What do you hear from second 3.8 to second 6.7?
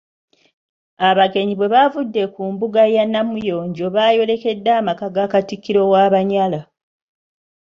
baayolekedde amaka ga Katikkiro w'Abanyala.